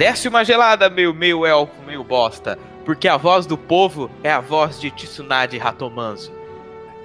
[0.00, 4.40] Desce uma gelada, meu meio elfo, meio bosta, porque a voz do povo é a
[4.40, 6.32] voz de Tsunade Ratomanso.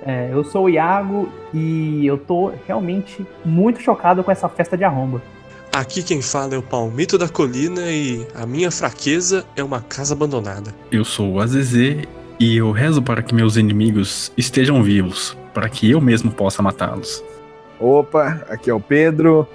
[0.05, 4.85] É, eu sou o Iago e eu tô realmente muito chocado com essa festa de
[4.85, 5.21] arromba.
[5.73, 10.13] Aqui quem fala é o Palmito da Colina e a minha fraqueza é uma casa
[10.13, 10.73] abandonada.
[10.89, 12.07] Eu sou o Azezê
[12.39, 17.21] e eu rezo para que meus inimigos estejam vivos, para que eu mesmo possa matá-los.
[17.77, 19.45] Opa, aqui é o Pedro.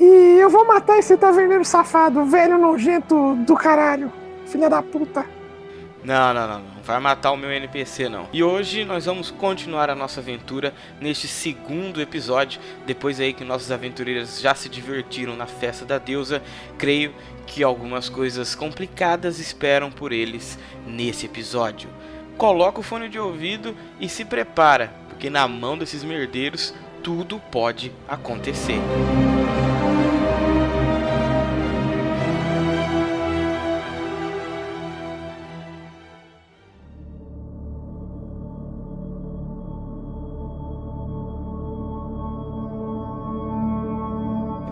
[0.00, 4.12] E eu vou matar esse taverneiro safado, velho nojento do caralho.
[4.46, 5.24] Filha da puta.
[6.04, 6.82] Não, não, não, não.
[6.84, 8.28] Vai matar o meu NPC, não.
[8.32, 12.60] E hoje nós vamos continuar a nossa aventura neste segundo episódio.
[12.86, 16.40] Depois aí que nossos aventureiros já se divertiram na festa da deusa,
[16.78, 17.12] creio
[17.44, 21.90] que algumas coisas complicadas esperam por eles nesse episódio.
[22.36, 26.72] Coloca o fone de ouvido e se prepara, porque na mão desses merdeiros
[27.02, 28.78] tudo pode acontecer.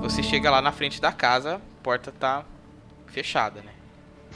[0.05, 2.45] Você chega lá na frente da casa, a porta tá
[3.07, 3.73] fechada, né?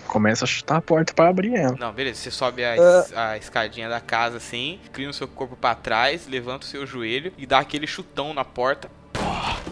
[0.06, 1.76] Começa a chutar a porta pra abrir ela.
[1.78, 2.20] Não, beleza.
[2.20, 6.26] Você sobe a, es- a escadinha da casa assim, inclina o seu corpo pra trás,
[6.26, 8.90] levanta o seu joelho e dá aquele chutão na porta.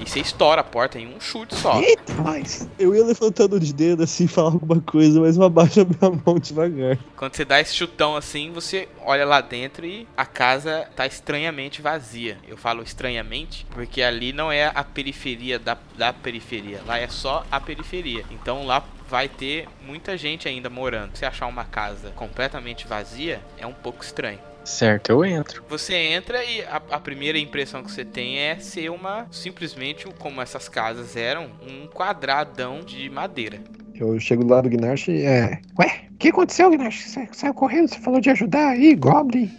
[0.07, 1.80] E você estoura a porta em um chute só.
[1.83, 5.85] Eita, mas eu ia levantando de dedo assim, falar alguma coisa, mas eu abaixo a
[5.85, 6.97] minha mão devagar.
[7.17, 11.83] Quando você dá esse chutão assim, você olha lá dentro e a casa tá estranhamente
[11.83, 12.39] vazia.
[12.47, 17.45] Eu falo estranhamente porque ali não é a periferia da, da periferia, lá é só
[17.51, 18.25] a periferia.
[18.30, 21.17] Então lá vai ter muita gente ainda morando.
[21.17, 24.39] Se achar uma casa completamente vazia, é um pouco estranho.
[24.67, 25.65] Certo, eu entro.
[25.69, 30.43] Você entra e a, a primeira impressão que você tem é ser uma simplesmente como
[30.43, 33.61] essas casas eram, um quadradão de madeira.
[33.95, 35.61] Eu chego do lado do Gnarch e é.
[35.79, 37.11] Ué, o que aconteceu, Gnash?
[37.11, 39.51] Você saiu correndo, você falou de ajudar aí, Goblin.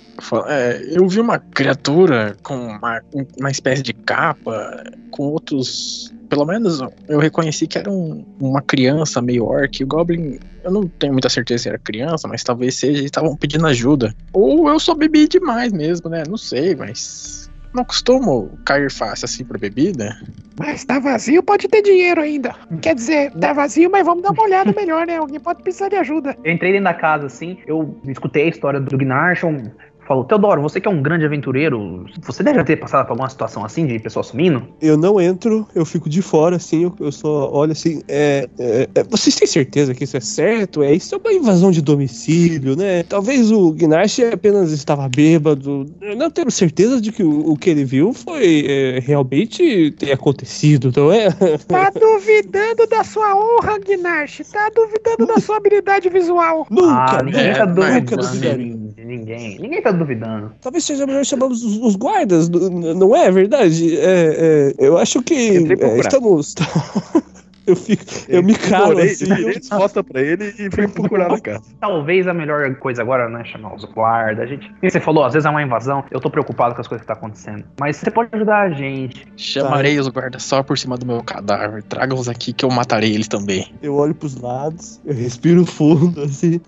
[0.47, 2.99] É, eu vi uma criatura com uma,
[3.39, 6.11] uma espécie de capa, com outros.
[6.29, 9.83] Pelo menos eu reconheci que era um- uma criança meio orc.
[9.83, 12.93] O Goblin, eu não tenho muita certeza se era criança, mas talvez seja.
[12.99, 14.13] Eles estavam pedindo ajuda.
[14.33, 16.23] Ou eu só bebi demais mesmo, né?
[16.27, 17.47] Não sei, mas.
[17.73, 20.17] Não costumo cair fácil assim pra bebida.
[20.57, 22.55] Mas tá vazio, pode ter dinheiro ainda.
[22.81, 25.17] Quer dizer, tá vazio, mas vamos dar uma olhada melhor, né?
[25.17, 26.35] Alguém pode precisar de ajuda.
[26.43, 29.69] Eu entrei dentro da casa assim, eu escutei a história do Gnarchon.
[30.07, 33.65] Falou, Teodoro, você que é um grande aventureiro, você deve ter passado por alguma situação
[33.65, 34.65] assim de pessoa sumindo?
[34.81, 38.01] Eu não entro, eu fico de fora, assim, eu, eu só olho assim.
[38.07, 40.81] É, é, é, vocês têm certeza que isso é certo?
[40.81, 43.03] É, isso é uma invasão de domicílio, né?
[43.03, 45.85] Talvez o Gnash apenas estava bêbado.
[46.01, 50.13] Eu não tenho certeza de que o, o que ele viu foi é, realmente ter
[50.13, 51.27] acontecido, não é?
[51.67, 54.41] Tá duvidando da sua honra, Gnash.
[54.53, 56.65] Tá duvidando da sua habilidade visual.
[56.69, 57.53] Nunca, ah, ninguém né?
[57.55, 58.86] tá Nunca duvidaria.
[59.07, 59.57] Ninguém.
[59.57, 60.51] Ninguém tá duvidando.
[60.61, 63.97] Talvez seja melhor chamarmos os, os guardas, não é verdade?
[63.97, 66.53] É, é, eu acho que é, estamos.
[67.65, 69.25] eu fico, eu me calo Ignorei- assim.
[69.43, 71.63] eu- as costas pra ele e fui procurar na casa.
[71.79, 74.43] Talvez a melhor coisa agora, né, chamar os guardas.
[74.43, 76.03] A gente, você falou, às vezes é uma invasão.
[76.11, 77.63] Eu tô preocupado com as coisas que tá acontecendo.
[77.79, 79.25] Mas você pode ajudar a gente.
[79.37, 81.81] Chamarei os guardas só por cima do meu cadáver.
[81.83, 83.73] Tragam-os aqui que eu matarei eles também.
[83.81, 86.59] Eu olho pros lados, eu respiro fundo, assim.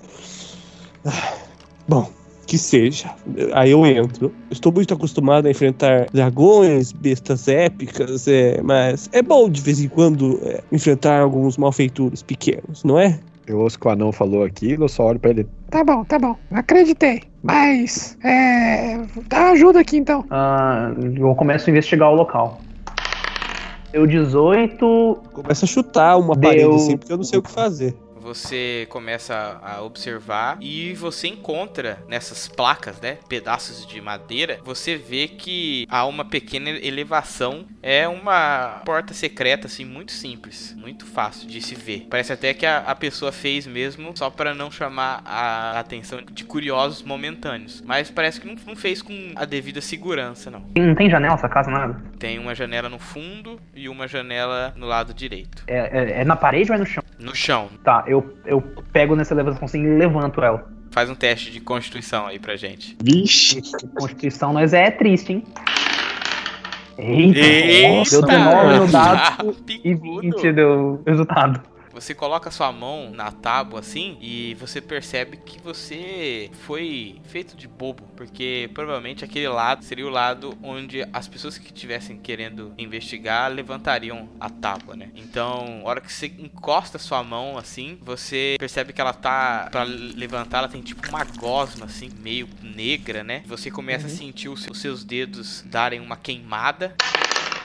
[1.06, 1.34] Ah,
[1.88, 2.08] Bom,
[2.50, 3.12] que seja.
[3.54, 4.34] Aí eu entro.
[4.50, 9.88] Estou muito acostumado a enfrentar dragões, bestas épicas, é, mas é bom de vez em
[9.88, 13.20] quando é, enfrentar alguns malfeitores pequenos, não é?
[13.46, 15.48] Eu ouço que o anão falou aquilo, eu só olho pra ele.
[15.70, 16.36] Tá bom, tá bom.
[16.52, 17.22] Acreditei.
[17.44, 19.00] Mas, é.
[19.28, 20.26] Dá ajuda aqui então.
[20.32, 22.60] Ah, eu começo a investigar o local.
[23.94, 25.18] Eu 18.
[25.34, 27.96] Começa a chutar uma Deu- parede assim, porque eu não sei o que fazer.
[28.30, 35.28] Você começa a observar e você encontra nessas placas, né, pedaços de madeira, você vê
[35.28, 41.60] que há uma pequena elevação, é uma porta secreta assim muito simples, muito fácil de
[41.60, 42.06] se ver.
[42.08, 46.44] Parece até que a, a pessoa fez mesmo só para não chamar a atenção de
[46.44, 50.64] curiosos momentâneos, mas parece que não, não fez com a devida segurança não.
[50.78, 52.00] Não tem janela essa casa, nada?
[52.20, 55.64] Tem uma janela no fundo e uma janela no lado direito.
[55.66, 55.78] É,
[56.18, 57.04] é- é na parede ou é no chão?
[57.18, 57.70] No chão.
[57.84, 58.62] Tá, eu, eu
[58.92, 60.68] pego nessa elevação assim e levanto ela.
[60.92, 62.98] Faz um teste de constituição aí pra gente.
[63.02, 63.62] Vixe.
[63.96, 65.44] Constituição nós é triste, hein?
[66.98, 67.40] Eita!
[67.40, 68.10] Eita!
[68.10, 71.62] Deu 19 no dado Ah, e 20 deu resultado.
[72.00, 77.68] Você coloca sua mão na tábua assim e você percebe que você foi feito de
[77.68, 83.52] bobo, porque provavelmente aquele lado seria o lado onde as pessoas que estivessem querendo investigar
[83.52, 85.12] levantariam a tábua, né?
[85.14, 89.84] Então, a hora que você encosta sua mão assim, você percebe que ela tá para
[89.84, 93.44] levantar, ela tem tipo uma gosma assim, meio negra, né?
[93.46, 96.96] Você começa a sentir os seus dedos darem uma queimada.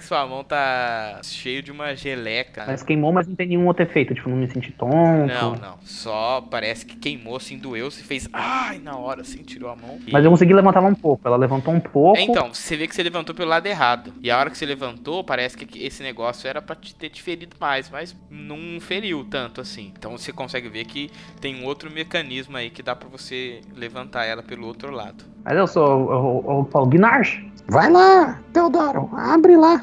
[0.05, 2.65] Sua mão tá cheio de uma geleca.
[2.67, 4.15] Mas queimou, mas não tem nenhum outro efeito.
[4.15, 4.93] Tipo, não me senti tonto.
[5.27, 5.79] Não, não.
[5.85, 8.29] Só parece que queimou, assim, doeu, se fez.
[8.33, 9.99] Ai, na hora, assim, tirou a mão.
[10.06, 11.27] E- Mas eu consegui levantar ela um pouco.
[11.27, 12.19] Ela levantou um pouco.
[12.19, 14.12] É, então, você vê que você levantou pelo lado errado.
[14.23, 17.23] E a hora que você levantou, parece que esse negócio era pra te ter te
[17.23, 19.93] ferido mais, mas não feriu tanto assim.
[19.99, 21.11] Então você consegue ver que
[21.41, 25.25] tem um outro mecanismo aí que dá pra você levantar ela pelo outro lado.
[25.45, 25.85] Mas eu sou.
[26.12, 29.82] Eu, eu falo, Gnarch, Vai lá, Teodoro, abre lá.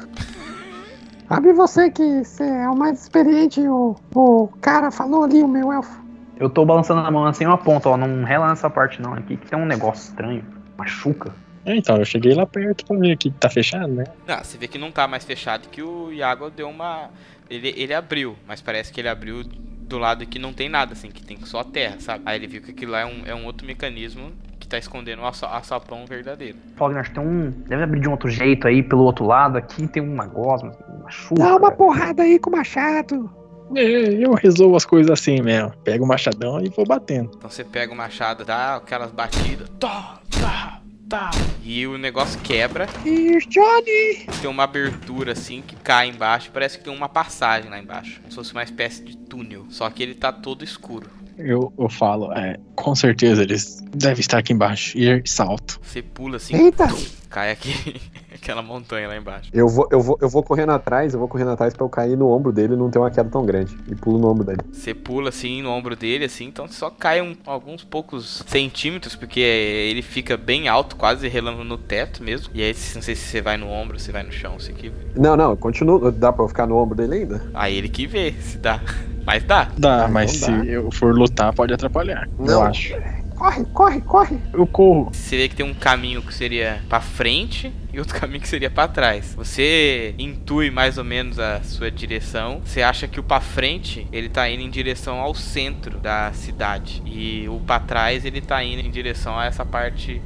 [1.28, 3.60] Abre você que você é o mais experiente.
[3.66, 6.00] O, o cara falou ali, o meu elfo.
[6.38, 7.96] eu tô balançando a mão assim, eu aponto, ó.
[7.96, 9.14] Não rela nessa parte não.
[9.14, 10.44] Aqui que tem um negócio estranho.
[10.76, 11.34] Machuca.
[11.64, 14.04] É, então, eu cheguei lá perto pra ver que tá fechado, né?
[14.26, 17.08] Ah, você vê que não tá mais fechado que o Iago deu uma.
[17.48, 21.10] Ele, ele abriu, mas parece que ele abriu do lado que não tem nada, assim,
[21.10, 22.24] que tem só terra, sabe?
[22.26, 24.32] Aí ele viu que aquilo lá é um, é um outro mecanismo
[24.72, 26.56] tá escondendo o aça- açapão verdadeiro.
[26.76, 27.50] Gnarch, tem um.
[27.50, 29.56] Deve abrir de um outro jeito aí, pelo outro lado.
[29.56, 31.42] Aqui tem uma gosma, machuca.
[31.42, 33.30] Dá uma porrada aí com o machado.
[33.74, 35.72] É, eu resolvo as coisas assim mesmo.
[35.84, 37.30] Pego o machadão e vou batendo.
[37.36, 41.30] Então você pega o machado, dá aquelas batidas, tá, tá, tá,
[41.62, 42.86] e o negócio quebra.
[43.04, 44.26] E Johnny!
[44.40, 48.30] Tem uma abertura assim que cai embaixo, parece que tem uma passagem lá embaixo, como
[48.30, 51.08] se fosse uma espécie de túnel, só que ele tá todo escuro.
[51.44, 54.96] Eu, eu falo, é, com certeza eles devem estar aqui embaixo.
[54.98, 55.80] E salto.
[55.82, 56.88] Você pula assim, Eita!
[57.28, 57.98] cai aqui,
[58.34, 59.48] aquela montanha lá embaixo.
[59.54, 62.16] Eu vou, eu, vou, eu vou correndo atrás, eu vou correndo atrás pra eu cair
[62.16, 63.74] no ombro dele e não ter uma queda tão grande.
[63.90, 64.58] E pulo no ombro dele.
[64.70, 69.40] Você pula assim no ombro dele, assim, então só cai um- alguns poucos centímetros, porque
[69.40, 72.50] ele fica bem alto, quase relando no teto mesmo.
[72.54, 74.92] E aí, não sei se você vai no ombro, se vai no chão, você que
[75.16, 76.12] Não, não, continua.
[76.12, 77.42] Dá pra eu ficar no ombro dele ainda?
[77.54, 78.80] Aí ele que vê se dá.
[79.26, 79.68] Mas dá.
[79.76, 80.64] Dá, mas se dá.
[80.64, 82.28] eu for lutar, pode atrapalhar.
[82.38, 82.62] Eu Não.
[82.64, 82.94] acho.
[83.36, 84.38] Corre, corre, corre!
[84.52, 85.10] Eu corro.
[85.12, 88.70] Você vê que tem um caminho que seria pra frente e outro caminho que seria
[88.70, 89.34] pra trás.
[89.36, 92.60] Você intui mais ou menos a sua direção.
[92.64, 97.02] Você acha que o pra frente ele tá indo em direção ao centro da cidade
[97.04, 100.22] e o pra trás ele tá indo em direção a essa parte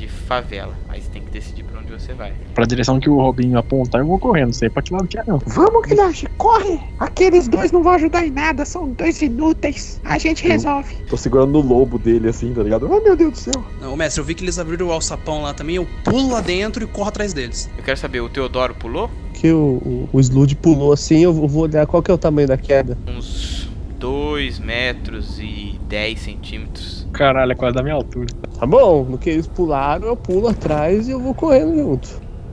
[0.00, 0.74] de favela.
[0.88, 2.32] Aí você tem que decidir pra onde você vai.
[2.54, 4.46] Pra direção que o Robinho apontar, eu vou correndo.
[4.46, 5.38] Não sei pra que lado que é, não.
[5.46, 6.80] Vamos, Gnarch, corre!
[6.98, 10.00] Aqueles dois não vão ajudar em nada, são dois inúteis.
[10.02, 10.94] A gente resolve.
[11.08, 12.88] Tô segurando no lobo dele assim, tá ligado?
[12.90, 13.64] Oh meu Deus do céu.
[13.80, 16.82] Não, mestre, eu vi que eles abriram o alçapão lá também, eu pulo lá dentro
[16.82, 17.68] e corro atrás deles.
[17.76, 19.10] Eu quero saber, o Teodoro pulou?
[19.34, 22.48] Que o, o, o Slud pulou assim, eu vou olhar qual que é o tamanho
[22.48, 22.96] da queda.
[23.06, 23.68] Uns
[23.98, 26.89] 2 metros e 10 centímetros.
[27.12, 28.26] Caralho, é quase da minha altura.
[28.58, 32.08] Tá bom, no que eles pularam, eu pulo atrás e eu vou correndo junto.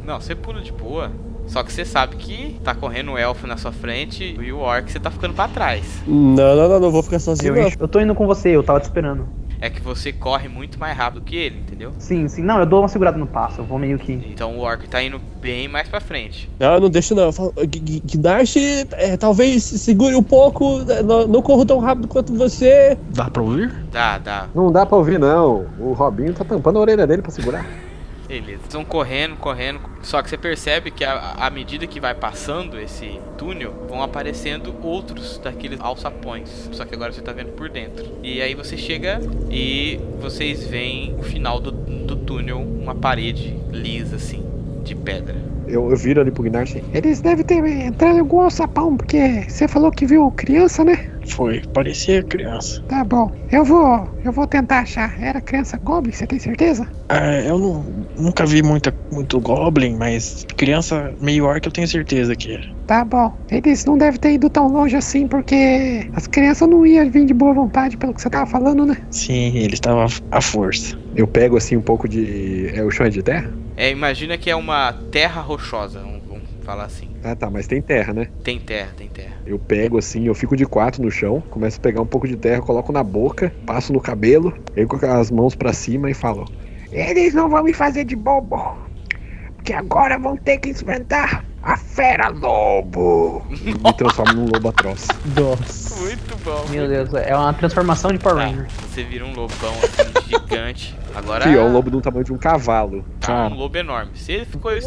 [0.06, 1.12] Não, você pula de boa.
[1.48, 4.92] Só que você sabe que tá correndo o elfo na sua frente e o orc
[4.92, 6.02] você tá ficando pra trás.
[6.06, 7.72] Não, não, não, não vou ficar sozinho, Eu, não.
[7.80, 9.28] eu tô indo com você, eu tava te esperando.
[9.60, 11.94] É que você corre muito mais rápido que ele, entendeu?
[11.98, 12.44] Sim, sim.
[12.44, 13.62] Não, eu dou uma segurada no passo.
[13.62, 14.14] Eu vou meio que.
[14.14, 16.48] Então o orc tá indo bem mais pra frente.
[16.60, 17.24] Não, não deixa não.
[17.24, 18.56] Eu falo, G- G- Gnash,
[18.94, 22.98] é, talvez segure um pouco, né, não, não corro tão rápido quanto você.
[23.10, 23.74] Dá pra ouvir?
[23.92, 24.50] Dá, dá.
[24.54, 25.66] Não dá pra ouvir, não.
[25.80, 27.66] O Robinho tá tampando a orelha dele pra segurar.
[28.28, 28.62] Beleza.
[28.64, 29.80] Eles vão correndo, correndo.
[30.02, 35.38] Só que você percebe que à medida que vai passando esse túnel, vão aparecendo outros
[35.38, 36.70] daqueles alçapões.
[36.72, 38.06] Só que agora você tá vendo por dentro.
[38.22, 39.20] E aí você chega
[39.50, 44.44] e vocês veem o final do, do túnel, uma parede lisa assim,
[44.84, 45.36] de pedra.
[45.68, 46.82] Eu, eu viro ali pro Gnarch.
[46.94, 51.10] Eles devem ter entrado em algum alçapão, porque você falou que viu criança, né?
[51.28, 52.82] Foi, parecia criança.
[52.88, 53.32] Tá bom.
[53.52, 54.10] Eu vou.
[54.24, 55.22] Eu vou tentar achar.
[55.22, 56.88] Era criança Goblin, você tem certeza?
[57.10, 57.86] Ah, eu não,
[58.18, 62.68] nunca vi muita, muito Goblin, mas criança meio orc eu tenho certeza que era.
[62.86, 63.38] Tá bom.
[63.52, 67.34] Eles não devem ter ido tão longe assim, porque as crianças não iam vir de
[67.34, 68.98] boa vontade, pelo que você tava falando, né?
[69.12, 70.98] Sim, ele estava à força.
[71.16, 72.72] Eu pego assim um pouco de.
[72.74, 73.52] É o chão é de terra?
[73.76, 77.07] É, imagina que é uma terra rochosa, vamos, vamos falar assim.
[77.30, 78.30] Ah tá, mas tem terra, né?
[78.42, 79.34] Tem terra, tem terra.
[79.46, 82.38] Eu pego assim, eu fico de quatro no chão, começo a pegar um pouco de
[82.38, 86.46] terra, coloco na boca, passo no cabelo, eu com as mãos pra cima e falo:
[86.90, 88.62] Eles não vão me fazer de bobo.
[89.58, 93.46] Porque agora vão ter que enfrentar a fera lobo.
[93.62, 95.06] e me transformo num lobo atroz.
[95.36, 96.00] Nossa.
[96.00, 96.66] Muito bom.
[96.70, 98.68] Meu Deus, é uma transformação de Power Tá, Ranger.
[98.90, 100.96] você vira um lobão assim, gigante.
[101.14, 103.04] Agora Que é um lobo do tamanho de um cavalo.
[103.20, 104.12] tá um lobo enorme.
[104.14, 104.86] Você ficou es-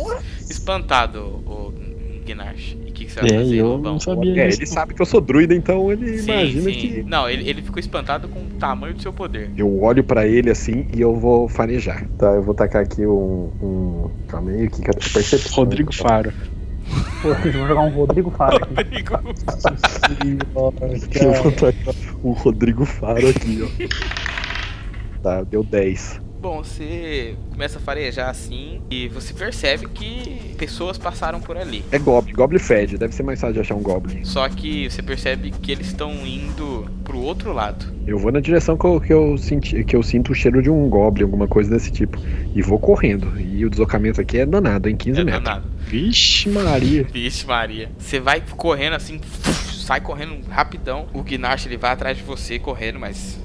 [0.49, 1.75] espantado, o
[2.21, 2.77] Gnarch.
[2.87, 3.93] E o que, que você vai É, fazer, eu lobão?
[3.93, 6.73] não sabia É, ele sabe que eu sou druida, então ele Sim, imagina sim.
[6.73, 7.03] que.
[7.03, 9.51] Não, ele, ele ficou espantado com o tamanho do seu poder.
[9.57, 12.07] Eu olho pra ele assim e eu vou farejar.
[12.19, 13.51] Tá, eu vou tacar aqui um.
[13.63, 14.11] um...
[14.29, 15.57] Calma aí, o que é percepção?
[15.57, 16.33] Rodrigo Faro.
[17.23, 18.75] Pô, vocês vão jogar um Rodrigo Faro aqui.
[18.75, 19.21] Rodrigo.
[21.25, 25.21] Eu vou tacar o Rodrigo Faro aqui, ó.
[25.23, 26.21] Tá, deu 10.
[26.41, 31.85] Bom, você começa a farejar assim e você percebe que pessoas passaram por ali.
[31.93, 34.25] É Goblin, Goblin fede, deve ser mais fácil de achar um Goblin.
[34.25, 37.85] Só que você percebe que eles estão indo pro outro lado.
[38.07, 40.71] Eu vou na direção que eu, que eu, senti, que eu sinto o cheiro de
[40.71, 42.19] um Goblin, alguma coisa desse tipo.
[42.55, 43.39] E vou correndo.
[43.39, 45.45] E o deslocamento aqui é danado, em 15 É metros.
[45.45, 45.67] danado.
[45.81, 47.05] Vixe, Maria.
[47.13, 47.91] Vixe Maria.
[47.99, 49.21] Você vai correndo assim,
[49.75, 51.07] sai correndo rapidão.
[51.13, 53.39] O Gnarch ele vai atrás de você correndo, mas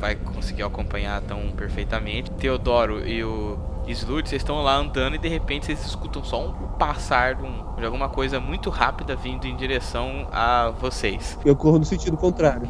[0.00, 2.30] vai conseguir acompanhar tão perfeitamente.
[2.32, 6.52] Teodoro e o Slud, vocês estão lá andando e de repente vocês escutam só um
[6.78, 11.38] passar de, um- de alguma coisa muito rápida vindo em direção a vocês.
[11.44, 12.68] Eu corro no sentido contrário.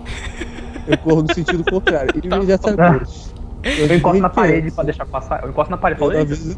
[0.87, 2.11] Eu corro no sentido contrário.
[2.23, 3.35] Imediatamente.
[3.65, 5.43] Eu encosto na parede pra deixar passar.
[5.43, 6.11] Eu encosto na parede Eu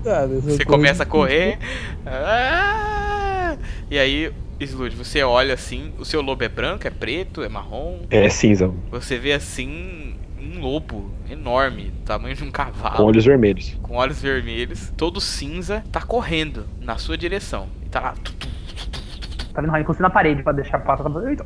[0.05, 0.35] nada.
[0.35, 1.59] eu Você começa a correr.
[2.05, 3.57] Ah!
[3.91, 8.01] E aí, Slud, você olha assim, o seu lobo é branco, é preto, é marrom?
[8.11, 10.17] É cinza, Você vê assim
[10.49, 13.77] um lobo enorme, tamanho de um cavalo, com olhos vermelhos.
[13.83, 17.69] com olhos vermelhos, todo cinza, tá correndo na sua direção.
[17.85, 18.15] E tá lá,
[19.53, 19.75] Tá vendo?
[19.75, 21.45] Eu encosto na parede pra deixar falo, "Eita."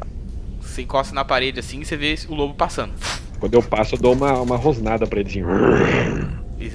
[0.60, 2.92] você encosta na parede assim e você vê o lobo passando.
[3.40, 5.42] Quando eu passo, eu dou uma, uma rosnada pra ele assim.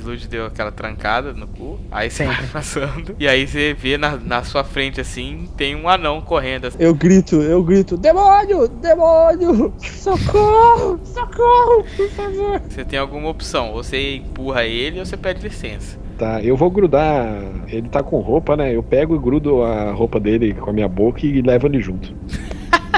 [0.08, 2.36] Slud deu aquela trancada no cu, aí você Sempre.
[2.36, 6.66] vai passando, e aí você vê na, na sua frente assim, tem um anão correndo
[6.68, 6.78] assim.
[6.80, 12.62] Eu grito, eu grito, demônio, demônio, socorro, socorro, por favor.
[12.70, 15.98] Você tem alguma opção, ou você empurra ele ou você pede licença.
[16.18, 17.44] Tá, eu vou grudar.
[17.68, 18.76] Ele tá com roupa, né?
[18.76, 22.12] Eu pego e grudo a roupa dele com a minha boca e levo ele junto.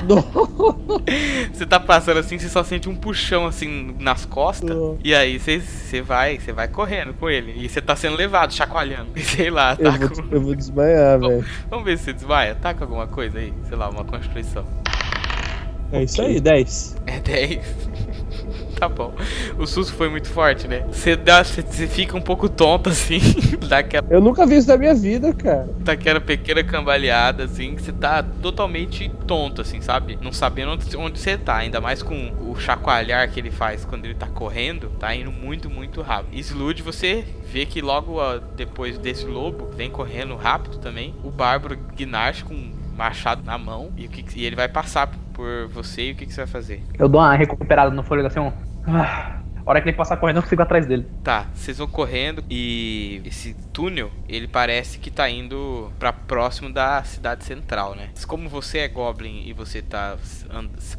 [1.51, 4.69] Você tá passando assim, você só sente um puxão assim nas costas.
[4.69, 4.97] Não.
[5.03, 7.53] E aí você, você vai, você vai correndo com ele.
[7.57, 9.09] E você tá sendo levado, chacoalhando.
[9.19, 10.35] Sei lá, Eu tá vou, com...
[10.35, 11.45] eu vou desmaiar, velho.
[11.69, 12.55] Vamos ver se você desmaia.
[12.55, 13.53] Tá com alguma coisa aí?
[13.67, 14.65] Sei lá, uma constituição.
[15.91, 16.97] É isso aí, 10.
[17.07, 17.59] É 10.
[18.79, 19.13] Tá bom.
[19.57, 20.85] O susto foi muito forte, né?
[20.91, 21.43] Você dá.
[21.43, 23.19] Você, fica um pouco tonto assim.
[23.67, 25.69] daquela, Eu nunca vi isso na minha vida, cara.
[25.79, 30.17] daquela pequena cambaleada, assim, que você tá totalmente tonto, assim, sabe?
[30.21, 31.57] Não sabendo onde, onde você tá.
[31.57, 34.89] Ainda mais com o chacoalhar que ele faz quando ele tá correndo.
[34.99, 36.37] Tá indo muito, muito rápido.
[36.39, 41.13] Slud, você vê que logo ó, depois desse lobo, vem correndo rápido também.
[41.23, 43.91] O Bárbaro Gnarch com um machado na mão.
[43.97, 46.09] E, o que, que- e ele vai passar por você.
[46.09, 46.83] E o que, que você vai fazer?
[46.97, 48.51] Eu dou uma recuperada no fôlego assim, um.
[48.91, 49.35] Ah.
[49.65, 51.05] A hora que ele passar correndo, eu consigo atrás dele.
[51.23, 57.03] Tá, vocês vão correndo e esse túnel, ele parece que tá indo pra próximo da
[57.03, 58.09] cidade central, né?
[58.25, 60.17] Como você é Goblin e você tá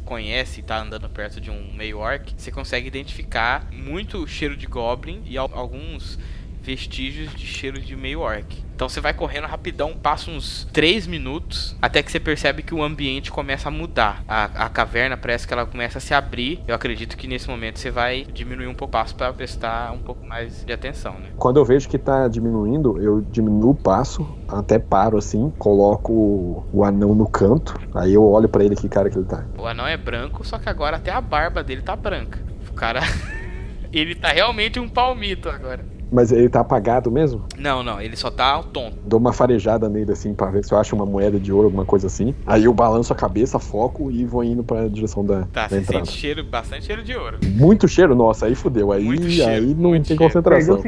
[0.05, 4.67] conhece e tá andando perto de um meio orc, você consegue identificar muito cheiro de
[4.67, 6.17] Goblin e al- alguns
[6.61, 8.63] vestígios de cheiro de meio orc.
[8.81, 12.81] Então você vai correndo rapidão, passa uns 3 minutos, até que você percebe que o
[12.81, 14.23] ambiente começa a mudar.
[14.27, 16.59] A, a caverna parece que ela começa a se abrir.
[16.67, 19.99] Eu acredito que nesse momento você vai diminuir um pouco o passo para prestar um
[19.99, 21.29] pouco mais de atenção, né?
[21.37, 26.65] Quando eu vejo que tá diminuindo, eu diminuo o passo, até paro assim, coloco o,
[26.73, 29.45] o anão no canto, aí eu olho pra ele que cara que ele tá.
[29.59, 32.39] O anão é branco, só que agora até a barba dele tá branca.
[32.67, 33.01] O cara.
[33.93, 35.90] ele tá realmente um palmito agora.
[36.11, 37.45] Mas ele tá apagado mesmo?
[37.57, 38.97] Não, não, ele só tá tonto.
[39.05, 41.85] Dou uma farejada nele assim pra ver se eu acho uma moeda de ouro, alguma
[41.85, 42.35] coisa assim.
[42.45, 45.77] Aí eu balanço a cabeça, foco e vou indo pra direção da, Tá, da você
[45.79, 46.05] entrada.
[46.05, 47.37] sente cheiro, bastante cheiro de ouro.
[47.45, 48.91] Muito cheiro, nossa, aí fudeu.
[48.91, 50.23] Aí, Muito cheiro, aí não muito tem cheiro.
[50.33, 50.81] concentração.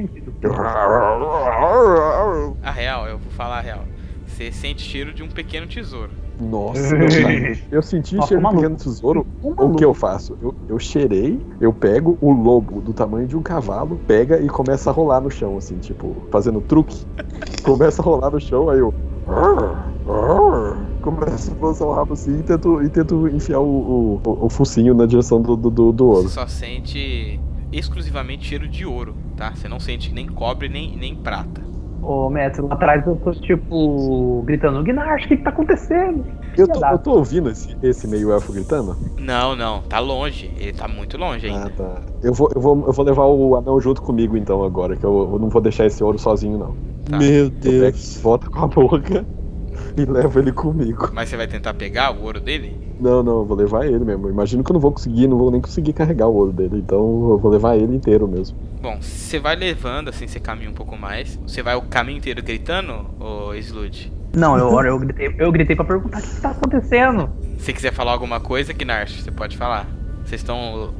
[2.61, 3.85] A real, eu vou falar a real.
[4.27, 6.11] Você sente cheiro de um pequeno tesouro.
[6.43, 6.95] Nossa,
[7.71, 9.25] eu, senti Nossa, cheiro de pequeno tesouro.
[9.41, 10.37] O que eu faço?
[10.41, 14.89] Eu, eu cheirei, eu pego o lobo do tamanho de um cavalo, pega e começa
[14.89, 17.05] a rolar no chão, assim, tipo, fazendo truque.
[17.63, 18.93] começa a rolar no chão, aí eu.
[21.01, 24.93] Começa a balançar o rabo assim e tento, e tento enfiar o, o, o focinho
[24.93, 26.21] na direção do, do, do, do ouro.
[26.23, 27.39] Você só sente
[27.73, 29.53] exclusivamente cheiro de ouro, tá?
[29.53, 31.72] Você não sente nem cobre nem, nem prata.
[32.03, 36.25] Ô, mestre, lá atrás eu tô, tipo, gritando, Gnarch, o que que tá acontecendo?
[36.57, 38.95] Eu tô, eu tô ouvindo esse, esse meio elfo gritando?
[39.17, 40.51] Não, não, tá longe.
[40.57, 41.65] Ele tá muito longe ainda.
[41.65, 42.01] Ah, tá.
[42.21, 45.31] Eu vou, eu, vou, eu vou levar o anão junto comigo então agora, que eu,
[45.33, 46.75] eu não vou deixar esse ouro sozinho, não.
[47.05, 47.17] Tá.
[47.17, 48.19] Meu Deus.
[48.21, 49.25] volta com a boca
[49.97, 51.09] e levo ele comigo.
[51.13, 52.77] Mas você vai tentar pegar o ouro dele?
[52.99, 54.29] Não, não, eu vou levar ele mesmo.
[54.29, 56.77] Imagino que eu não vou conseguir, não vou nem conseguir carregar o ouro dele.
[56.77, 56.97] Então
[57.31, 58.57] eu vou levar ele inteiro mesmo.
[58.81, 61.39] Bom, você vai levando, assim, você caminha um pouco mais.
[61.47, 64.11] Você vai o caminho inteiro gritando, ô Slud?
[64.35, 67.29] Não, eu, eu, gritei, eu gritei pra perguntar o que tá acontecendo.
[67.59, 69.87] Se quiser falar alguma coisa, Gnarch, você pode falar.
[70.25, 70.93] Vocês estão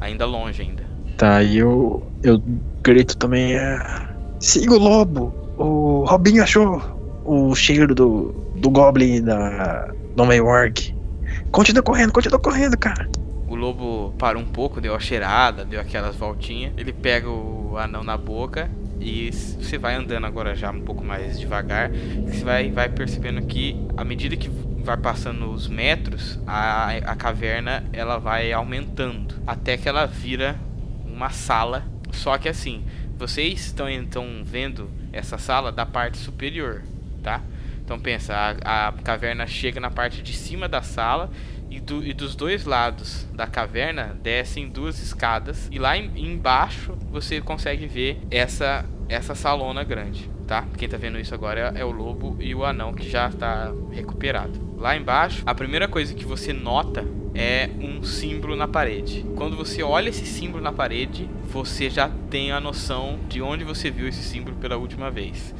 [0.00, 0.82] ainda longe ainda.
[1.16, 2.40] Tá, e eu, eu
[2.82, 6.80] grito também, é, siga o lobo, o Robinho achou
[7.28, 10.94] o cheiro do, do Goblin da Nova York.
[11.50, 13.08] Continua correndo, continua correndo, cara.
[13.46, 16.72] O lobo para um pouco, deu a cheirada, deu aquelas voltinhas.
[16.76, 21.38] Ele pega o anão na boca e você vai andando agora já um pouco mais
[21.38, 21.90] devagar.
[22.26, 27.84] Você vai, vai percebendo que à medida que vai passando os metros, a, a caverna
[27.92, 30.58] ela vai aumentando até que ela vira
[31.04, 31.84] uma sala.
[32.10, 32.84] Só que assim,
[33.18, 36.82] vocês estão então vendo essa sala da parte superior,
[37.28, 37.42] tá?
[37.84, 41.30] Então pensa, a, a caverna chega na parte de cima da sala
[41.70, 46.94] e, do- e dos dois lados da caverna descem duas escadas e lá em- embaixo
[47.10, 50.66] você consegue ver essa essa salona grande, tá?
[50.76, 53.72] Quem tá vendo isso agora é, é o lobo e o anão que já está
[53.90, 54.60] recuperado.
[54.76, 59.24] Lá embaixo, a primeira coisa que você nota é um símbolo na parede.
[59.34, 63.90] Quando você olha esse símbolo na parede, você já tem a noção de onde você
[63.90, 65.54] viu esse símbolo pela última vez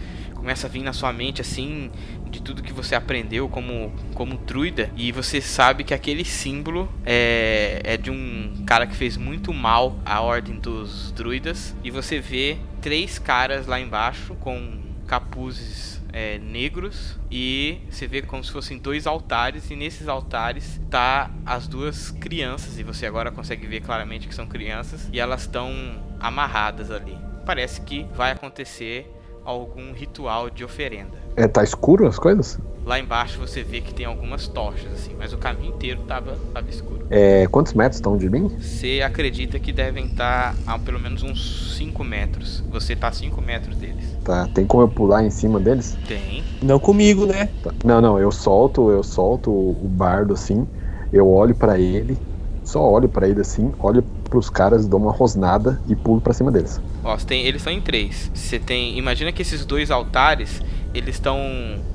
[0.48, 1.90] começa a vir na sua mente assim
[2.30, 7.82] de tudo que você aprendeu como como druida e você sabe que aquele símbolo é,
[7.84, 12.56] é de um cara que fez muito mal à ordem dos druidas e você vê
[12.80, 19.06] três caras lá embaixo com capuzes é, negros e você vê como se fossem dois
[19.06, 24.34] altares e nesses altares tá as duas crianças e você agora consegue ver claramente que
[24.34, 25.70] são crianças e elas estão
[26.18, 27.18] amarradas ali.
[27.44, 31.18] Parece que vai acontecer algum ritual de oferenda.
[31.36, 32.58] É, tá escuro as coisas?
[32.84, 36.68] Lá embaixo você vê que tem algumas tochas assim, mas o caminho inteiro tava, tava
[36.70, 37.06] escuro.
[37.10, 38.48] É, quantos metros estão de mim?
[38.58, 42.64] Você acredita que devem estar a pelo menos uns 5 metros.
[42.70, 44.16] Você tá a 5 metros deles.
[44.24, 45.96] Tá, tem como eu pular em cima deles?
[46.06, 46.42] Tem.
[46.62, 47.50] Não comigo, né?
[47.62, 47.72] Tá.
[47.84, 50.66] Não, não, eu solto, eu solto o o bardo assim,
[51.12, 52.18] eu olho pra ele,
[52.64, 56.50] só olho pra ele assim, olho pros caras, dou uma rosnada e pulo pra cima
[56.52, 56.80] deles.
[57.04, 58.30] Ó, tem, eles são em três.
[58.34, 60.60] Você tem, imagina que esses dois altares,
[60.94, 61.38] eles estão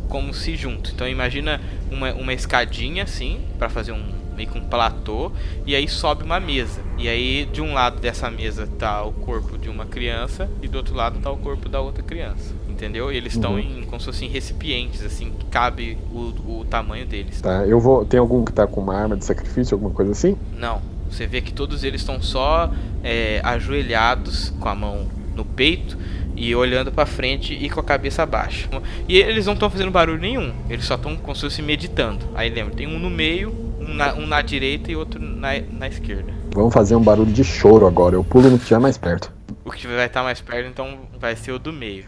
[0.09, 0.91] como se juntos.
[0.93, 1.59] Então imagina
[1.91, 4.03] uma, uma escadinha assim, pra fazer um
[4.35, 5.31] meio que um platô,
[5.63, 6.81] e aí sobe uma mesa.
[6.97, 10.77] E aí de um lado dessa mesa tá o corpo de uma criança e do
[10.77, 12.53] outro lado tá o corpo da outra criança.
[12.67, 13.11] Entendeu?
[13.11, 13.59] E eles estão Uhum.
[13.59, 17.39] em como se fossem recipientes assim, que cabe o, o tamanho deles.
[17.39, 18.03] Tá, eu vou.
[18.03, 20.35] Tem algum que tá com uma arma de sacrifício, alguma coisa assim?
[20.57, 20.81] Não.
[21.13, 22.71] Você vê que todos eles estão só
[23.03, 25.95] é, ajoelhados com a mão no peito
[26.35, 28.67] e olhando pra frente e com a cabeça baixa.
[29.07, 30.51] E eles não estão fazendo barulho nenhum.
[30.67, 32.25] Eles só estão como se fosse meditando.
[32.33, 35.87] Aí lembra, tem um no meio, um na, um na direita e outro na, na
[35.87, 36.33] esquerda.
[36.51, 38.15] Vamos fazer um barulho de choro agora.
[38.15, 39.31] Eu pulo no que tiver mais perto.
[39.63, 42.05] O que vai estar mais perto então vai ser o do meio.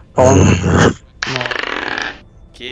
[2.52, 2.66] Que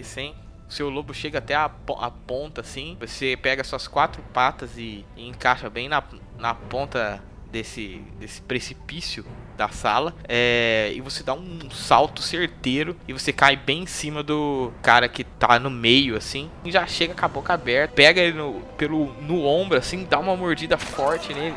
[0.00, 0.34] isso, hein?
[0.68, 2.96] Seu lobo chega até a, a ponta assim.
[3.00, 6.02] Você pega suas quatro patas e, e encaixa bem na,
[6.38, 9.24] na ponta desse, desse precipício
[9.56, 10.14] da sala.
[10.28, 15.08] É, e você dá um salto certeiro e você cai bem em cima do cara
[15.08, 16.50] que tá no meio assim.
[16.64, 17.94] E já chega com a boca aberta.
[17.94, 21.56] Pega ele no, pelo, no ombro assim, dá uma mordida forte nele.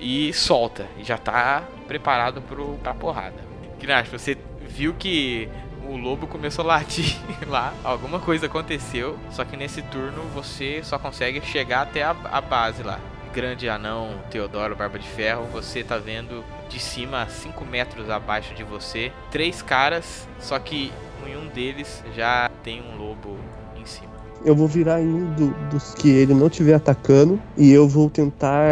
[0.00, 0.86] E solta.
[0.98, 3.36] E já tá preparado pro, pra porrada.
[3.80, 5.48] Gnash, você viu que
[5.88, 7.16] o lobo começou a latir
[7.48, 12.40] lá, alguma coisa aconteceu, só que nesse turno você só consegue chegar até a, a
[12.40, 12.98] base lá.
[13.34, 18.64] Grande anão, Teodoro, Barba de Ferro, você tá vendo de cima, 5 metros abaixo de
[18.64, 20.92] você, três caras, só que
[21.26, 23.36] em um deles já tem um lobo
[23.76, 24.08] em cima.
[24.44, 28.08] Eu vou virar em um do- dos que ele não estiver atacando e eu vou
[28.08, 28.64] tentar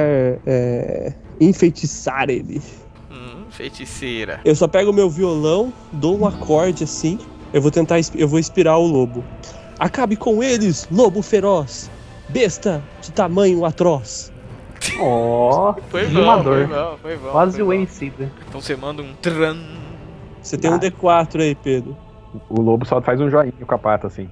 [0.47, 2.63] é, enfeitiçar ele.
[3.57, 4.41] Feiticeira.
[4.45, 7.19] Eu só pego o meu violão, dou um acorde assim.
[7.55, 9.25] Eu vou tentar, eu vou inspirar o lobo.
[9.79, 11.91] Acabe com eles, lobo feroz,
[12.29, 14.31] besta de tamanho atroz.
[15.01, 17.31] Ó, Foi bom, foi bom, foi bom.
[17.31, 17.73] Quase o bom.
[17.73, 18.13] MC.
[18.47, 19.57] Então você manda um tran.
[20.43, 21.97] Você tem um D4 aí, Pedro.
[22.51, 24.29] O lobo só faz um joinha com a pata, assim.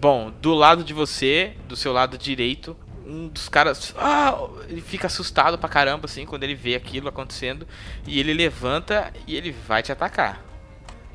[0.00, 2.76] Bom, do lado de você, do seu lado direito,
[3.06, 3.94] um dos caras.
[3.96, 4.36] Ah!
[4.68, 7.66] Ele fica assustado pra caramba, assim, quando ele vê aquilo acontecendo.
[8.06, 10.42] E ele levanta e ele vai te atacar.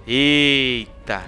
[0.08, 1.24] Eita!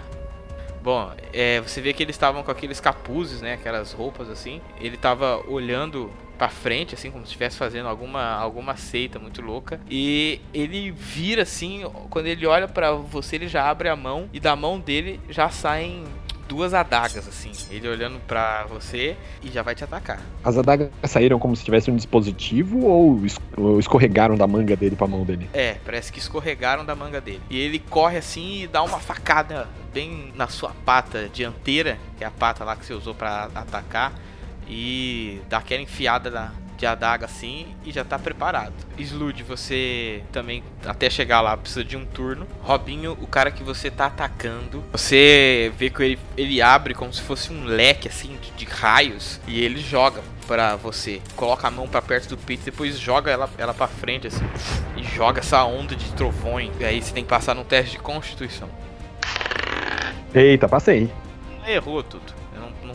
[0.83, 3.53] Bom, é, você vê que eles estavam com aqueles capuzes, né?
[3.53, 4.59] Aquelas roupas assim.
[4.79, 9.79] Ele tava olhando pra frente, assim, como se estivesse fazendo alguma, alguma seita muito louca.
[9.87, 14.39] E ele vira assim, quando ele olha pra você, ele já abre a mão e
[14.39, 16.03] da mão dele já saem
[16.51, 17.51] duas adagas, assim.
[17.69, 20.19] Ele olhando pra você e já vai te atacar.
[20.43, 24.97] As adagas saíram como se tivesse um dispositivo ou es- ou escorregaram da manga dele
[24.97, 25.49] pra mão dele?
[25.53, 27.41] É, parece que escorregaram da manga dele.
[27.49, 32.27] E ele corre assim e dá uma facada bem na sua pata dianteira, que é
[32.27, 34.11] a pata lá que você usou pra atacar,
[34.67, 38.73] e dá aquela enfiada na, de adaga assim e já tá preparado.
[38.97, 42.47] Slude, você também até chegar lá precisa de um turno.
[42.61, 47.21] Robinho, o cara que você tá atacando, você vê que ele, ele abre como se
[47.21, 51.21] fosse um leque assim de, de raios e ele joga pra você.
[51.35, 54.45] Coloca a mão pra perto do peito, depois joga ela, ela pra frente assim
[54.97, 56.71] e joga essa onda de trovões.
[56.79, 58.67] E aí você tem que passar num teste de constituição.
[60.33, 61.11] Eita, passei.
[61.67, 62.40] Errou tudo.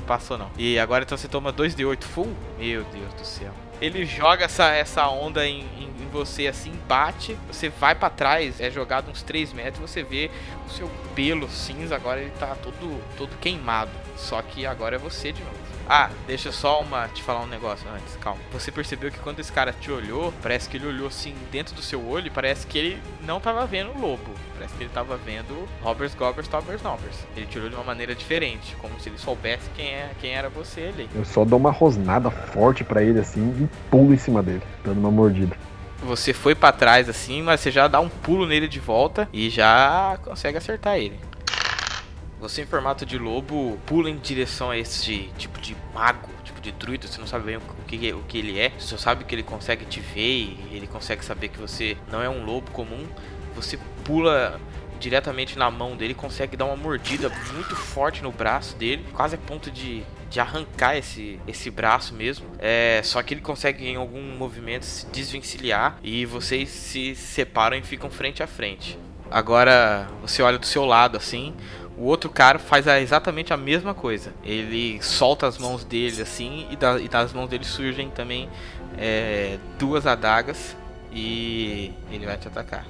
[0.07, 0.51] Passou não.
[0.57, 2.33] E agora então você toma 2d8 full?
[2.59, 3.53] Meu Deus do céu.
[3.81, 8.59] Ele joga essa, essa onda em, em, em você assim, bate, você vai pra trás,
[8.59, 10.31] é jogado uns 3 metros, você vê
[10.67, 13.91] o seu pelo cinza, agora ele tá todo, todo queimado.
[14.17, 15.66] Só que agora é você de novo.
[15.89, 18.41] Ah, deixa só uma te falar um negócio antes, calma.
[18.53, 21.83] Você percebeu que quando esse cara te olhou, parece que ele olhou assim dentro do
[21.83, 24.33] seu olho, parece que ele não tava vendo o lobo.
[24.55, 27.17] Parece que ele tava vendo Robbers, Gobbers, Tobbers, Nobbers.
[27.37, 30.49] Ele te olhou de uma maneira diferente, como se ele soubesse quem, é, quem era
[30.49, 31.09] você ali.
[31.15, 34.99] Eu só dou uma rosnada forte pra ele assim e pulo em cima dele, dando
[34.99, 35.57] uma mordida.
[36.03, 39.49] Você foi pra trás assim, mas você já dá um pulo nele de volta e
[39.49, 41.19] já consegue acertar ele.
[42.41, 46.71] Você em formato de lobo pula em direção a esse tipo de mago, tipo de
[46.71, 49.35] druida, você não sabe bem o que, o que ele é, você só sabe que
[49.35, 53.07] ele consegue te ver e ele consegue saber que você não é um lobo comum.
[53.55, 54.61] Você pula
[54.99, 59.39] diretamente na mão dele, consegue dar uma mordida muito forte no braço dele, quase a
[59.39, 62.47] ponto de, de arrancar esse, esse braço mesmo.
[62.59, 67.83] É, só que ele consegue em algum movimento se desvencilhar e vocês se separam e
[67.83, 68.99] ficam frente a frente.
[69.31, 71.55] Agora você olha do seu lado assim,
[71.97, 74.33] o outro cara faz exatamente a mesma coisa.
[74.45, 78.49] Ele solta as mãos dele assim e, da- e das mãos dele surgem também
[78.99, 80.77] é, duas adagas
[81.13, 82.85] e ele vai te atacar.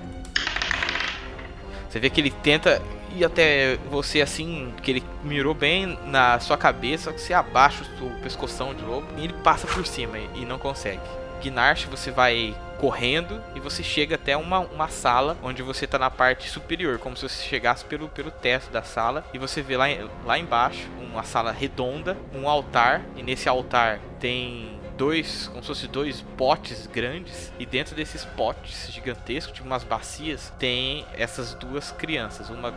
[1.88, 2.83] Você vê que ele tenta
[3.14, 7.85] ir até você assim, que ele mirou bem na sua cabeça, só que você abaixa
[8.03, 11.01] o pescoção de lobo e ele passa por cima e não consegue.
[11.42, 16.11] Gnarch, você vai correndo e você chega até uma, uma sala onde você tá na
[16.11, 19.87] parte superior, como se você chegasse pelo, pelo teto da sala e você vê lá,
[20.25, 25.88] lá embaixo uma sala redonda, um altar e nesse altar tem dois, como se fosse
[25.88, 32.51] dois potes grandes e dentro desses potes gigantescos, tipo umas bacias, tem essas duas crianças,
[32.51, 32.72] uma,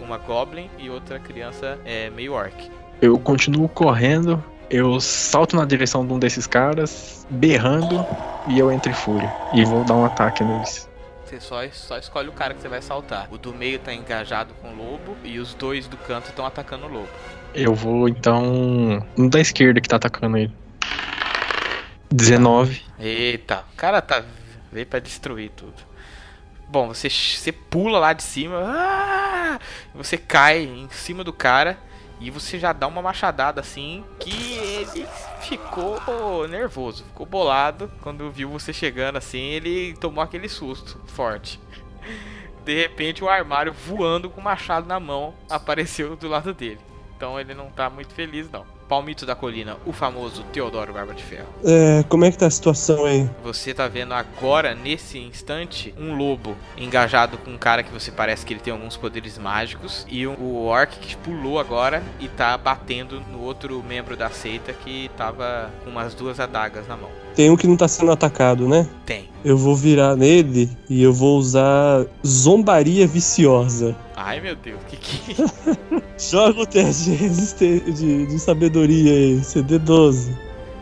[0.00, 2.70] uma goblin e outra criança é, meio orc.
[3.00, 8.04] Eu continuo correndo, eu salto na direção de um desses caras, berrando,
[8.46, 9.32] e eu entro em fúria.
[9.52, 10.88] E vou dar um ataque neles.
[11.24, 13.28] Você só, só escolhe o cara que você vai saltar.
[13.30, 16.86] O do meio tá engajado com o lobo e os dois do canto estão atacando
[16.86, 17.08] o lobo.
[17.54, 19.06] Eu vou então.
[19.16, 20.52] No da esquerda que tá atacando ele.
[22.10, 22.82] 19.
[22.98, 24.24] Eita, o cara tá
[24.72, 25.74] veio pra destruir tudo.
[26.68, 29.58] Bom, você, você pula lá de cima, ah!
[29.94, 31.78] você cai em cima do cara
[32.20, 35.06] e você já dá uma machadada assim que ele
[35.40, 41.60] ficou nervoso, ficou bolado quando viu você chegando assim, ele tomou aquele susto forte.
[42.64, 46.80] De repente o armário voando com o machado na mão apareceu do lado dele.
[47.16, 48.77] Então ele não tá muito feliz não.
[48.88, 51.46] Palmito da colina, o famoso Teodoro Barba de Ferro.
[51.64, 53.28] É, como é que tá a situação aí?
[53.44, 58.46] Você tá vendo agora, nesse instante, um lobo engajado com um cara que você parece
[58.46, 60.06] que ele tem alguns poderes mágicos.
[60.08, 64.72] E o- o orc que pulou agora e tá batendo no outro membro da seita
[64.72, 67.10] que tava com umas duas adagas na mão.
[67.34, 68.88] Tem um que não tá sendo atacado, né?
[69.04, 69.28] Tem.
[69.44, 73.94] Eu vou virar nele e eu vou usar zombaria viciosa.
[74.16, 75.36] Ai meu Deus, que que.
[76.18, 80.30] Joga o teste de, resiste- de, de sabedoria aí, CD12.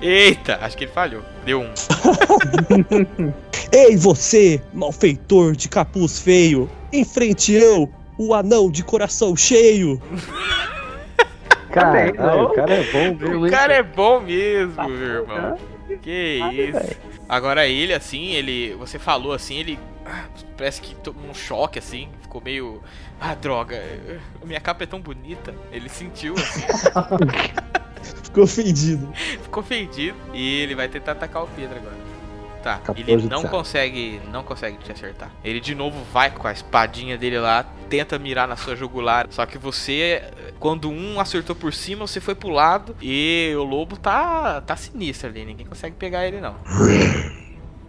[0.01, 1.23] Eita, acho que ele falhou.
[1.45, 1.73] Deu um.
[3.73, 10.01] Ei, você, malfeitor de capuz feio, enfrente eu, o anão de coração cheio.
[11.71, 12.11] Cara, ai,
[12.43, 15.59] o cara é bom mesmo, O cara é bom mesmo, meu irmão.
[16.01, 16.41] Que
[16.73, 16.97] isso.
[17.29, 18.75] Agora ele, assim, ele.
[18.79, 19.79] Você falou assim, ele.
[20.57, 22.09] Parece que tomou um choque, assim.
[22.23, 22.83] Ficou meio.
[23.21, 23.83] Ah, droga.
[24.45, 25.55] Minha capa é tão bonita.
[25.71, 26.63] Ele sentiu, assim.
[28.23, 29.13] Ficou ofendido.
[29.15, 30.17] ficou ofendido.
[30.33, 32.07] E ele vai tentar atacar o Pedro agora.
[32.63, 34.21] Tá, 14 ele não consegue.
[34.31, 35.31] Não consegue te acertar.
[35.45, 39.27] Ele de novo vai com a espadinha dele lá, tenta mirar na sua jugular.
[39.31, 40.23] Só que você.
[40.59, 42.97] Quando um acertou por cima, você foi pro lado.
[43.01, 44.61] E o lobo tá.
[44.61, 45.45] tá sinistro ali.
[45.45, 46.57] Ninguém consegue pegar ele, não.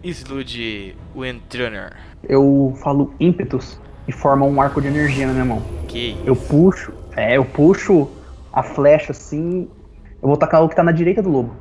[0.02, 1.96] Slud Windrunner.
[2.22, 5.62] Eu falo ímpetus e forma um arco de energia na minha mão.
[5.86, 8.08] Que Eu puxo, é, eu puxo
[8.52, 9.68] a flecha assim.
[10.20, 11.56] Eu vou tacar o que tá na direita do lobo.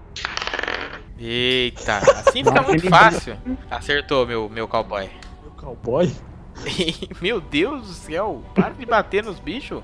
[1.19, 3.37] Eita, assim fica muito fácil.
[3.69, 5.09] Acertou, meu, meu cowboy.
[5.45, 6.11] O cowboy?
[7.21, 9.83] meu Deus do céu, para de bater nos bichos,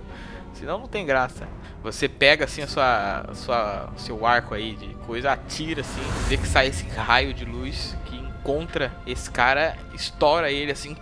[0.54, 1.48] senão não tem graça.
[1.84, 6.38] Você pega assim a sua, a sua seu arco aí de coisa, atira assim, vê
[6.38, 10.98] que sai esse raio de luz que encontra esse cara, estoura ele assim.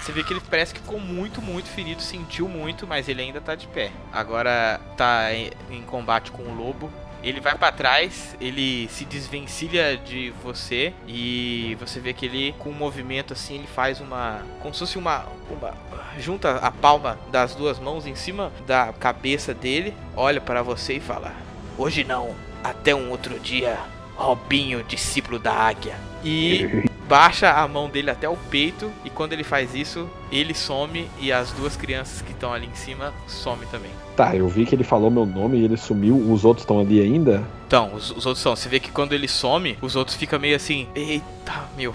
[0.00, 3.40] Você vê que ele parece que ficou muito, muito ferido, sentiu muito, mas ele ainda
[3.40, 3.92] tá de pé.
[4.12, 6.90] Agora tá em, combate com o lobo.
[7.22, 12.70] Ele vai pra trás, ele se desvencilha de você e você vê que ele, com
[12.70, 14.42] um movimento assim, ele faz uma.
[14.60, 15.26] como se fosse uma.
[15.48, 15.72] uma
[16.18, 21.00] junta a palma das duas mãos em cima da cabeça dele, olha para você e
[21.00, 21.32] fala:
[21.78, 23.78] Hoje não, até um outro dia,
[24.16, 26.11] Robinho, discípulo da águia.
[26.24, 31.08] E baixa a mão dele até o peito e quando ele faz isso, ele some
[31.20, 33.90] e as duas crianças que estão ali em cima somem também.
[34.16, 36.16] Tá, eu vi que ele falou meu nome e ele sumiu.
[36.16, 37.42] Os outros estão ali ainda?
[37.66, 38.56] Então, os, os outros são.
[38.56, 40.86] Você vê que quando ele some, os outros ficam meio assim.
[40.94, 41.94] Eita, meu.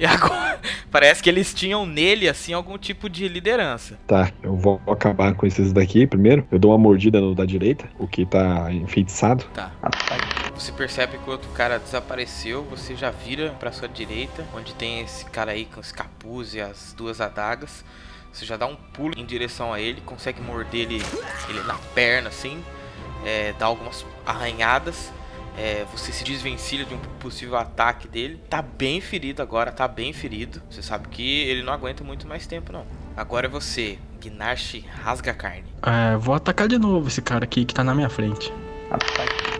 [0.00, 0.58] E agora?
[0.90, 3.98] Parece que eles tinham nele, assim, algum tipo de liderança.
[4.06, 6.44] Tá, eu vou acabar com esses daqui primeiro.
[6.50, 9.44] Eu dou uma mordida no da direita, o que tá enfeitiçado.
[9.52, 9.70] Tá.
[10.54, 15.00] Você percebe que o outro cara desapareceu, você já vira pra sua direita, onde tem
[15.00, 17.84] esse cara aí com os capuz e as duas adagas.
[18.32, 21.02] Você já dá um pulo em direção a ele, consegue morder ele,
[21.48, 22.64] ele na perna assim,
[23.24, 25.12] é, dá algumas arranhadas.
[25.60, 28.40] É, você se desvencilha de um possível ataque dele.
[28.48, 30.62] Tá bem ferido agora, tá bem ferido.
[30.70, 32.86] Você sabe que ele não aguenta muito mais tempo, não.
[33.14, 35.66] Agora é você, Gnarch rasga a carne.
[35.82, 38.50] É, vou atacar de novo esse cara aqui que tá na minha frente.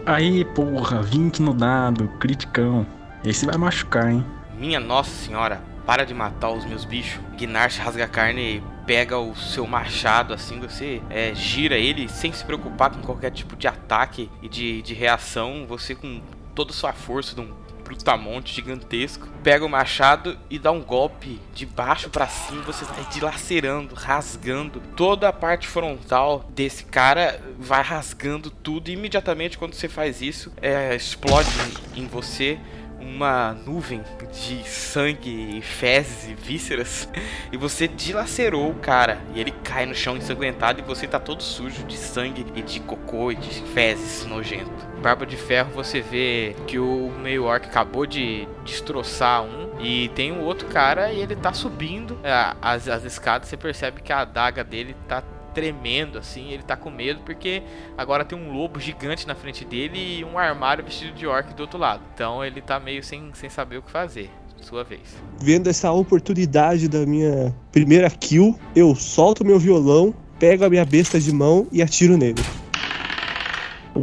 [0.07, 2.87] Aí, porra, 20 no dado, criticão.
[3.23, 4.25] Esse vai machucar, hein?
[4.59, 7.21] Minha nossa senhora, para de matar os meus bichos.
[7.37, 12.33] Gnarch rasga a carne e pega o seu machado assim, você é, gira ele sem
[12.33, 15.67] se preocupar com qualquer tipo de ataque e de, de reação.
[15.67, 16.23] Você com
[16.55, 21.41] toda a sua força de um brutamonte gigantesco, pega o machado e dá um golpe
[21.53, 27.83] de baixo pra cima, você vai dilacerando, rasgando toda a parte frontal desse cara, vai
[27.83, 28.91] rasgando tudo.
[28.91, 31.51] E imediatamente quando você faz isso, é, explode
[31.97, 32.61] em você
[33.01, 37.09] uma nuvem de sangue, fezes e vísceras
[37.51, 41.43] e você dilacerou o cara e ele cai no chão ensanguentado e você tá todo
[41.43, 44.71] sujo de sangue e de cocô e de fezes nojento.
[45.03, 50.31] Barba de Ferro, você vê que o meio orc acabou de destroçar um e tem
[50.31, 53.49] um outro cara e ele tá subindo é, as, as escadas.
[53.49, 55.23] Você percebe que a adaga dele tá
[55.55, 57.63] tremendo assim, ele tá com medo porque
[57.97, 61.61] agora tem um lobo gigante na frente dele e um armário vestido de orc do
[61.61, 62.03] outro lado.
[62.15, 64.31] Então ele tá meio sem, sem saber o que fazer.
[64.61, 65.17] Sua vez.
[65.39, 71.19] Vendo essa oportunidade da minha primeira kill, eu solto meu violão, pego a minha besta
[71.19, 72.43] de mão e atiro nele.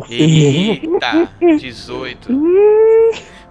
[0.09, 2.29] Eita, 18.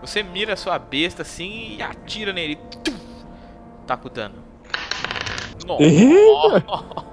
[0.01, 2.57] Você mira a sua besta assim e atira nele.
[2.83, 2.95] Tum!
[3.87, 4.35] Tá com dano.
[5.65, 7.07] Nossa.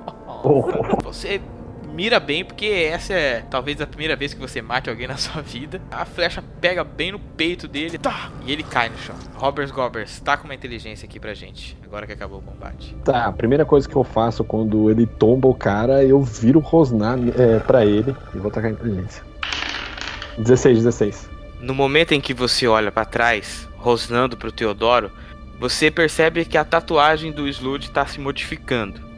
[1.03, 1.41] Você
[1.93, 5.41] mira bem porque essa é talvez a primeira vez que você mate alguém na sua
[5.41, 5.81] vida.
[5.91, 9.15] A flecha pega bem no peito dele tá, e ele cai no chão.
[9.35, 12.95] Robbers Gobbers, tá com uma inteligência aqui pra gente, agora que acabou o combate.
[13.03, 17.17] Tá, a primeira coisa que eu faço quando ele tomba o cara, eu viro rosnar
[17.37, 19.23] é, pra ele e vou tacar a inteligência.
[20.37, 21.29] 16, 16.
[21.61, 25.11] No momento em que você olha pra trás, rosnando pro Teodoro,
[25.59, 29.12] você percebe que a tatuagem do Slud tá se modificando.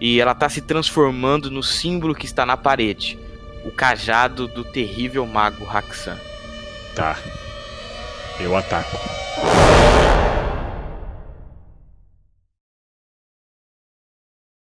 [0.00, 3.18] E ela tá se transformando no símbolo que está na parede.
[3.64, 6.18] O cajado do terrível mago Haxan.
[6.94, 7.18] Tá.
[8.40, 8.98] Eu ataco.